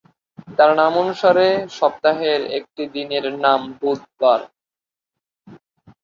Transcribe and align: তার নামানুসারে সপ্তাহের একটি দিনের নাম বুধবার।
তার 0.57 0.71
নামানুসারে 0.77 1.47
সপ্তাহের 1.77 2.41
একটি 2.57 2.83
দিনের 2.95 3.25
নাম 3.43 3.59
বুধবার। 3.79 4.41